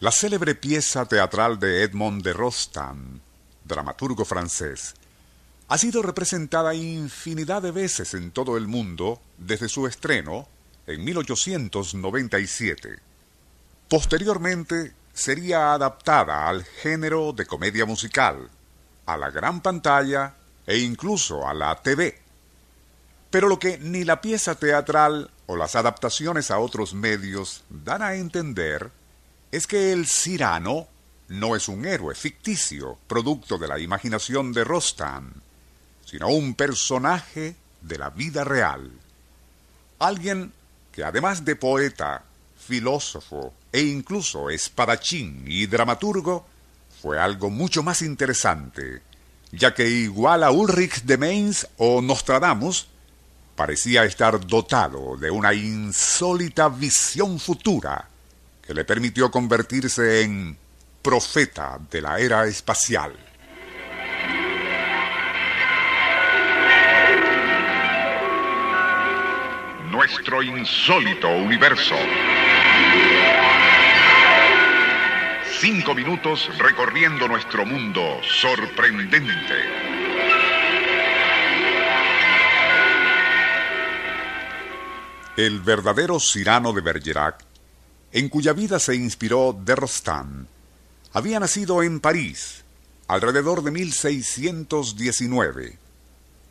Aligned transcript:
la 0.00 0.10
célebre 0.10 0.54
pieza 0.54 1.04
teatral 1.04 1.58
de 1.58 1.82
Edmond 1.82 2.22
de 2.24 2.32
Rostand, 2.32 3.20
dramaturgo 3.64 4.24
francés, 4.24 4.94
ha 5.68 5.76
sido 5.76 6.00
representada 6.00 6.72
infinidad 6.74 7.60
de 7.60 7.70
veces 7.70 8.14
en 8.14 8.30
todo 8.30 8.56
el 8.56 8.66
mundo 8.66 9.20
desde 9.36 9.68
su 9.68 9.86
estreno 9.86 10.48
en 10.86 11.04
1897. 11.04 12.98
Posteriormente 13.90 14.94
sería 15.12 15.74
adaptada 15.74 16.48
al 16.48 16.64
género 16.64 17.34
de 17.34 17.44
comedia 17.44 17.84
musical, 17.84 18.48
a 19.04 19.18
la 19.18 19.30
gran 19.30 19.60
pantalla 19.60 20.34
e 20.66 20.78
incluso 20.78 21.46
a 21.46 21.52
la 21.52 21.78
TV. 21.82 22.18
Pero 23.28 23.48
lo 23.48 23.58
que 23.58 23.76
ni 23.76 24.04
la 24.04 24.22
pieza 24.22 24.54
teatral 24.54 25.30
o 25.44 25.56
las 25.56 25.76
adaptaciones 25.76 26.50
a 26.50 26.58
otros 26.58 26.94
medios 26.94 27.64
dan 27.68 28.00
a 28.00 28.14
entender 28.14 28.90
es 29.50 29.66
que 29.66 29.92
el 29.92 30.06
Cirano 30.06 30.88
no 31.28 31.56
es 31.56 31.68
un 31.68 31.86
héroe 31.86 32.14
ficticio, 32.14 32.98
producto 33.06 33.58
de 33.58 33.68
la 33.68 33.78
imaginación 33.78 34.52
de 34.52 34.64
Rostand, 34.64 35.32
sino 36.04 36.28
un 36.28 36.54
personaje 36.54 37.56
de 37.80 37.98
la 37.98 38.10
vida 38.10 38.44
real. 38.44 38.90
Alguien 39.98 40.52
que 40.92 41.04
además 41.04 41.44
de 41.44 41.56
poeta, 41.56 42.24
filósofo 42.58 43.54
e 43.72 43.80
incluso 43.80 44.50
espadachín 44.50 45.44
y 45.46 45.66
dramaturgo, 45.66 46.46
fue 47.00 47.18
algo 47.18 47.48
mucho 47.48 47.82
más 47.82 48.02
interesante, 48.02 49.02
ya 49.52 49.72
que 49.74 49.88
igual 49.88 50.44
a 50.44 50.50
Ulrich 50.50 51.02
de 51.02 51.16
Mainz 51.16 51.66
o 51.76 52.02
Nostradamus, 52.02 52.88
parecía 53.56 54.04
estar 54.04 54.46
dotado 54.46 55.16
de 55.16 55.30
una 55.30 55.54
insólita 55.54 56.68
visión 56.68 57.38
futura 57.38 58.10
que 58.70 58.74
le 58.74 58.84
permitió 58.84 59.32
convertirse 59.32 60.22
en 60.22 60.56
profeta 61.02 61.76
de 61.90 62.00
la 62.00 62.20
era 62.20 62.46
espacial. 62.46 63.12
Nuestro 69.90 70.40
insólito 70.44 71.28
universo. 71.30 71.96
Cinco 75.58 75.92
minutos 75.92 76.48
recorriendo 76.56 77.26
nuestro 77.26 77.66
mundo 77.66 78.20
sorprendente. 78.22 79.64
El 85.36 85.58
verdadero 85.58 86.20
Cyrano 86.20 86.72
de 86.72 86.82
Bergerac, 86.82 87.49
en 88.12 88.28
cuya 88.28 88.52
vida 88.52 88.78
se 88.78 88.94
inspiró 88.94 89.58
de 89.64 89.76
Rostand, 89.76 90.46
había 91.12 91.40
nacido 91.40 91.82
en 91.82 92.00
París 92.00 92.64
alrededor 93.08 93.64
de 93.64 93.72
1619 93.72 95.78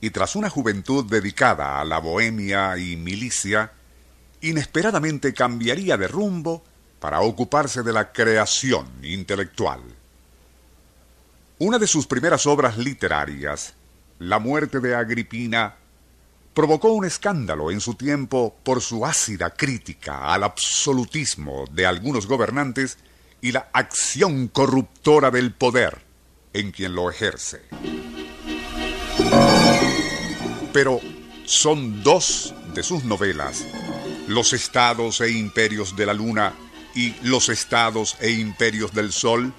y 0.00 0.10
tras 0.10 0.36
una 0.36 0.50
juventud 0.50 1.04
dedicada 1.04 1.80
a 1.80 1.84
la 1.84 1.98
bohemia 1.98 2.76
y 2.78 2.96
milicia, 2.96 3.72
inesperadamente 4.40 5.34
cambiaría 5.34 5.96
de 5.96 6.08
rumbo 6.08 6.62
para 7.00 7.20
ocuparse 7.20 7.82
de 7.82 7.92
la 7.92 8.12
creación 8.12 8.86
intelectual. 9.02 9.80
Una 11.58 11.78
de 11.78 11.86
sus 11.86 12.06
primeras 12.06 12.46
obras 12.46 12.78
literarias, 12.78 13.74
La 14.20 14.38
muerte 14.38 14.80
de 14.80 14.96
Agripina, 14.96 15.76
provocó 16.58 16.90
un 16.90 17.04
escándalo 17.04 17.70
en 17.70 17.80
su 17.80 17.94
tiempo 17.94 18.56
por 18.64 18.80
su 18.80 19.06
ácida 19.06 19.50
crítica 19.50 20.34
al 20.34 20.42
absolutismo 20.42 21.66
de 21.70 21.86
algunos 21.86 22.26
gobernantes 22.26 22.98
y 23.40 23.52
la 23.52 23.68
acción 23.72 24.48
corruptora 24.48 25.30
del 25.30 25.52
poder 25.52 26.04
en 26.52 26.72
quien 26.72 26.96
lo 26.96 27.12
ejerce. 27.12 27.62
Pero 30.72 31.00
son 31.44 32.02
dos 32.02 32.52
de 32.74 32.82
sus 32.82 33.04
novelas, 33.04 33.64
Los 34.26 34.52
estados 34.52 35.20
e 35.20 35.30
imperios 35.30 35.94
de 35.94 36.06
la 36.06 36.12
luna 36.12 36.54
y 36.92 37.14
Los 37.22 37.50
estados 37.50 38.16
e 38.18 38.32
imperios 38.32 38.92
del 38.92 39.12
sol, 39.12 39.54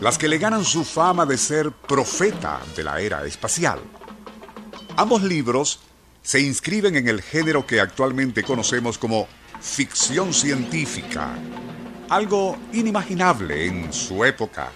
las 0.00 0.16
que 0.16 0.28
le 0.28 0.38
ganan 0.38 0.64
su 0.64 0.84
fama 0.84 1.26
de 1.26 1.36
ser 1.36 1.72
profeta 1.72 2.60
de 2.76 2.84
la 2.84 3.00
era 3.00 3.26
espacial. 3.26 3.80
Ambos 4.96 5.24
libros 5.24 5.80
se 6.30 6.38
inscriben 6.38 6.94
en 6.94 7.08
el 7.08 7.22
género 7.22 7.66
que 7.66 7.80
actualmente 7.80 8.44
conocemos 8.44 8.98
como 8.98 9.26
ficción 9.60 10.32
científica, 10.32 11.36
algo 12.08 12.56
inimaginable 12.72 13.66
en 13.66 13.92
su 13.92 14.24
época, 14.24 14.70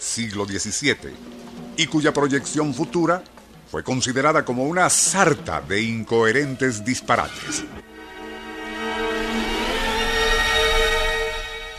siglo 0.00 0.44
XVII, 0.44 1.14
y 1.76 1.86
cuya 1.86 2.12
proyección 2.12 2.74
futura 2.74 3.22
fue 3.70 3.84
considerada 3.84 4.44
como 4.44 4.64
una 4.64 4.90
sarta 4.90 5.60
de 5.60 5.80
incoherentes 5.80 6.84
disparates. 6.84 7.62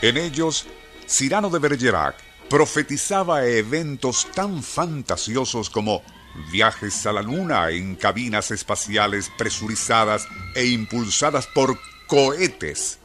En 0.00 0.16
ellos, 0.16 0.64
Cyrano 1.06 1.50
de 1.50 1.58
Bergerac 1.58 2.16
profetizaba 2.48 3.44
eventos 3.44 4.26
tan 4.34 4.62
fantasiosos 4.62 5.68
como 5.68 6.02
viajes 6.50 7.06
a 7.06 7.12
la 7.12 7.22
luna 7.22 7.70
en 7.70 7.96
cabinas 7.96 8.50
espaciales 8.50 9.30
presurizadas 9.36 10.26
e 10.54 10.66
impulsadas 10.66 11.46
por 11.46 11.78
cohetes. 12.06 12.98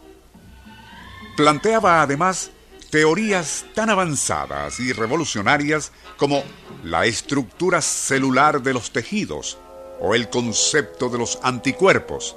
Planteaba 1.35 2.01
además 2.01 2.51
teorías 2.89 3.65
tan 3.73 3.89
avanzadas 3.89 4.79
y 4.79 4.93
revolucionarias 4.93 5.91
como 6.17 6.43
la 6.83 7.05
estructura 7.05 7.81
celular 7.81 8.61
de 8.61 8.73
los 8.73 8.91
tejidos 8.91 9.57
o 9.99 10.13
el 10.13 10.29
concepto 10.29 11.09
de 11.09 11.17
los 11.17 11.39
anticuerpos. 11.41 12.35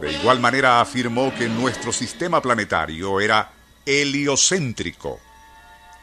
De 0.00 0.12
igual 0.12 0.40
manera 0.40 0.80
afirmó 0.80 1.34
que 1.34 1.48
nuestro 1.48 1.92
sistema 1.92 2.40
planetario 2.40 3.20
era 3.20 3.52
heliocéntrico, 3.84 5.20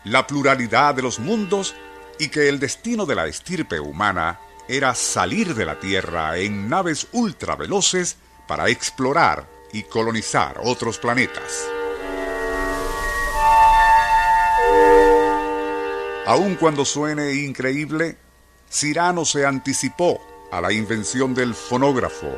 la 0.03 0.27
pluralidad 0.27 0.93
de 0.93 1.01
los 1.01 1.19
mundos 1.19 1.73
y 2.19 2.29
que 2.29 2.49
el 2.49 2.59
destino 2.59 3.05
de 3.05 3.15
la 3.15 3.27
estirpe 3.27 3.79
humana 3.79 4.39
era 4.67 4.93
salir 4.95 5.55
de 5.55 5.65
la 5.65 5.79
Tierra 5.79 6.37
en 6.37 6.69
naves 6.69 7.07
ultraveloces 7.11 8.17
para 8.47 8.69
explorar 8.69 9.47
y 9.71 9.83
colonizar 9.83 10.59
otros 10.63 10.97
planetas. 10.97 11.67
Aun 16.25 16.55
cuando 16.55 16.83
suene 16.83 17.33
increíble, 17.35 18.17
Cyrano 18.69 19.23
se 19.23 19.45
anticipó 19.45 20.19
a 20.51 20.59
la 20.59 20.73
invención 20.73 21.33
del 21.33 21.53
fonógrafo, 21.53 22.37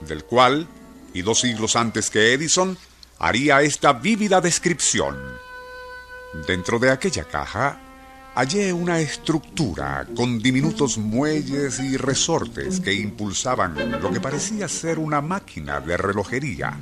del 0.00 0.24
cual, 0.24 0.66
y 1.14 1.22
dos 1.22 1.40
siglos 1.40 1.76
antes 1.76 2.10
que 2.10 2.34
Edison, 2.34 2.76
haría 3.18 3.62
esta 3.62 3.94
vívida 3.94 4.40
descripción. 4.40 5.16
Dentro 6.46 6.78
de 6.78 6.90
aquella 6.90 7.24
caja 7.24 7.80
hallé 8.34 8.72
una 8.72 8.98
estructura 9.00 10.06
con 10.16 10.38
diminutos 10.38 10.96
muelles 10.96 11.80
y 11.80 11.96
resortes 11.96 12.80
que 12.80 12.94
impulsaban 12.94 14.00
lo 14.00 14.10
que 14.10 14.20
parecía 14.20 14.68
ser 14.68 14.98
una 14.98 15.20
máquina 15.20 15.80
de 15.80 15.96
relojería. 15.96 16.78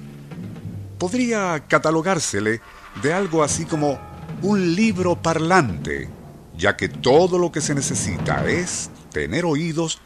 Podría 0.99 1.65
catalogársele 1.67 2.61
de 3.03 3.13
algo 3.13 3.43
así 3.43 3.65
como 3.65 3.99
un 4.43 4.75
libro 4.77 5.17
parlante, 5.17 6.09
ya 6.57 6.77
que 6.77 6.89
todo 6.89 7.39
lo 7.39 7.51
que 7.51 7.61
se 7.61 7.75
necesita 7.75 8.49
es 8.49 8.91
tener 9.11 9.45
oídos, 9.45 10.01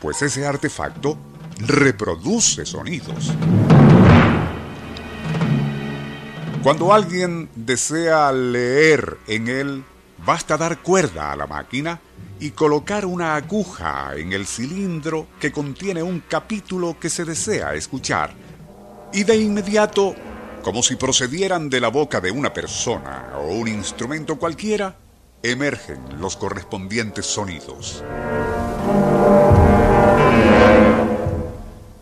pues 0.00 0.20
ese 0.20 0.46
artefacto 0.46 1.16
reproduce 1.58 2.66
sonidos. 2.66 3.32
Cuando 6.62 6.92
alguien 6.92 7.48
desea 7.56 8.30
leer 8.30 9.18
en 9.26 9.48
él, 9.48 9.84
Basta 10.24 10.56
dar 10.56 10.78
cuerda 10.82 11.32
a 11.32 11.36
la 11.36 11.48
máquina 11.48 12.00
y 12.38 12.52
colocar 12.52 13.04
una 13.06 13.34
aguja 13.34 14.12
en 14.16 14.32
el 14.32 14.46
cilindro 14.46 15.26
que 15.40 15.50
contiene 15.50 16.02
un 16.02 16.20
capítulo 16.20 16.96
que 16.98 17.10
se 17.10 17.24
desea 17.24 17.74
escuchar. 17.74 18.32
Y 19.12 19.24
de 19.24 19.36
inmediato 19.36 20.14
Como 20.62 20.82
si 20.84 20.94
procedieran 20.94 21.68
de 21.68 21.80
la 21.80 21.88
boca 21.88 22.20
de 22.20 22.30
una 22.30 22.52
persona 22.52 23.32
o 23.36 23.48
un 23.48 23.66
instrumento 23.66 24.38
cualquiera, 24.38 24.96
emergen 25.42 26.20
los 26.20 26.36
correspondientes 26.36 27.26
sonidos. 27.26 28.04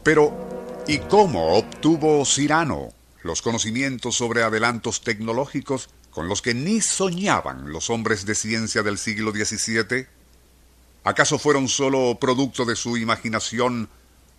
Pero, 0.02 0.82
¿y 0.87 0.99
cómo 0.99 1.55
obtuvo 1.55 2.23
Cirano 2.26 2.90
los 3.23 3.40
conocimientos 3.40 4.14
sobre 4.16 4.43
adelantos 4.43 5.00
tecnológicos 5.00 5.88
con 6.10 6.28
los 6.28 6.42
que 6.42 6.54
ni 6.54 6.80
soñaban 6.80 7.72
los 7.72 7.90
hombres 7.90 8.26
de 8.26 8.34
ciencia 8.34 8.82
del 8.82 8.98
siglo 8.98 9.30
XVII? 9.32 10.06
¿Acaso 11.04 11.38
fueron 11.38 11.68
solo 11.68 12.18
producto 12.20 12.64
de 12.64 12.74
su 12.76 12.96
imaginación 12.96 13.88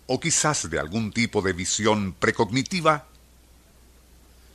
o 0.06 0.20
quizás 0.20 0.70
de 0.70 0.78
algún 0.78 1.12
tipo 1.12 1.42
de 1.42 1.52
visión 1.52 2.12
precognitiva? 2.12 3.08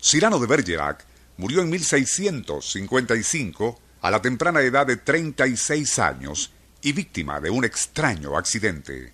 Cirano 0.01 0.39
de 0.39 0.47
Bergerac 0.47 1.05
murió 1.37 1.61
en 1.61 1.69
1655 1.69 3.79
a 4.01 4.11
la 4.11 4.21
temprana 4.21 4.61
edad 4.61 4.85
de 4.85 4.97
36 4.97 5.99
años 5.99 6.51
y 6.81 6.91
víctima 6.93 7.39
de 7.39 7.49
un 7.49 7.65
extraño 7.65 8.37
accidente. 8.37 9.13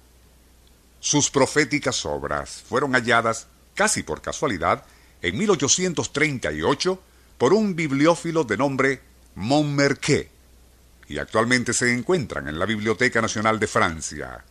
Sus 0.99 1.31
proféticas 1.31 2.05
obras 2.05 2.63
fueron 2.67 2.93
halladas, 2.93 3.47
casi 3.73 4.03
por 4.03 4.21
casualidad, 4.21 4.83
en 5.21 5.37
1838 5.37 7.01
por 7.43 7.53
un 7.53 7.75
bibliófilo 7.75 8.45
de 8.45 8.55
nombre 8.55 9.01
Montmerquet 9.35 10.31
y 11.09 11.17
actualmente 11.17 11.73
se 11.73 11.93
encuentran 11.93 12.47
en 12.47 12.57
la 12.57 12.65
Biblioteca 12.65 13.21
Nacional 13.21 13.59
de 13.59 13.67
Francia. 13.67 14.45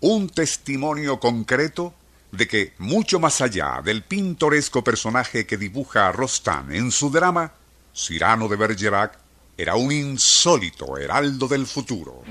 Un 0.00 0.30
testimonio 0.30 1.20
concreto 1.20 1.92
de 2.32 2.48
que, 2.48 2.72
mucho 2.78 3.20
más 3.20 3.42
allá 3.42 3.82
del 3.84 4.02
pintoresco 4.02 4.82
personaje 4.82 5.44
que 5.44 5.58
dibuja 5.58 6.08
a 6.08 6.12
Rostand 6.12 6.72
en 6.72 6.90
su 6.90 7.10
drama, 7.10 7.52
Cyrano 7.94 8.48
de 8.48 8.56
Bergerac 8.56 9.18
era 9.54 9.76
un 9.76 9.92
insólito 9.92 10.96
heraldo 10.96 11.48
del 11.48 11.66
futuro. 11.66 12.22